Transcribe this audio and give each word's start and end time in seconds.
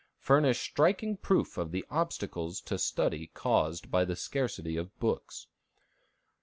furnish 0.17 0.61
striking 0.61 1.15
proof 1.15 1.59
of 1.59 1.69
the 1.71 1.85
obstacles 1.91 2.59
to 2.59 2.75
study 2.79 3.29
caused 3.35 3.91
by 3.91 4.01
a 4.01 4.15
scarcity 4.15 4.75
of 4.75 4.99
books. 4.99 5.45